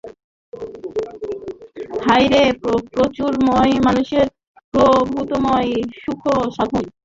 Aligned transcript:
হায় 2.05 2.27
রে, 2.31 2.43
প্রচুরতম 2.93 3.47
মানুষের 3.87 4.25
প্রভূততম 4.73 5.45
সুখসাধন! 6.01 6.83